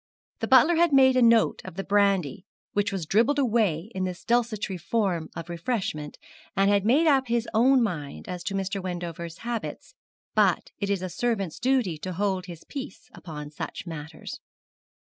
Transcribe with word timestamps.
The 0.39 0.47
butler 0.47 0.77
had 0.77 0.91
made 0.91 1.15
a 1.15 1.21
note 1.21 1.61
of 1.63 1.75
the 1.75 1.83
brandy 1.83 2.43
which 2.73 2.91
was 2.91 3.05
dribbled 3.05 3.37
away 3.37 3.91
in 3.93 4.03
this 4.03 4.23
desultory 4.25 4.79
form 4.79 5.29
of 5.35 5.47
refreshment, 5.47 6.17
and 6.57 6.71
had 6.71 6.87
made 6.87 7.05
up 7.05 7.27
his 7.27 7.47
own 7.53 7.83
mind 7.83 8.27
as 8.27 8.43
to 8.45 8.55
Mr. 8.55 8.81
Wendover's 8.81 9.37
habits; 9.45 9.93
but 10.33 10.71
it 10.79 10.89
is 10.89 11.03
a 11.03 11.07
servant's 11.09 11.59
duty 11.59 11.99
to 11.99 12.13
hold 12.13 12.47
his 12.47 12.63
peace 12.63 13.09
upon 13.13 13.51
such 13.51 13.85
matters. 13.85 14.39